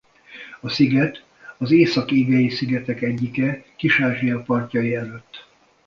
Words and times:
A 0.61 0.69
sziget 0.69 1.23
az 1.57 1.71
Észak-Égei-szigetek 1.71 3.01
egyike 3.01 3.65
Kis-Ázsia 3.75 4.41
partjai 4.41 4.95
előtt. 4.95 5.47